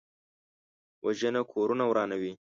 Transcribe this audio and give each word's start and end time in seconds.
وژنه 1.05 1.41
کورونه 1.51 1.83
ورانوي 1.87 2.33